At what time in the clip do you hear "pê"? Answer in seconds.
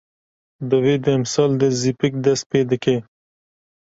2.51-2.59